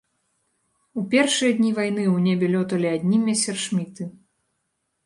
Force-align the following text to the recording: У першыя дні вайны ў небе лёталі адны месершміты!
У 0.99 1.03
першыя 1.11 1.51
дні 1.59 1.71
вайны 1.81 2.03
ў 2.15 2.27
небе 2.29 2.45
лёталі 2.55 2.87
адны 2.97 3.17
месершміты! 3.31 4.03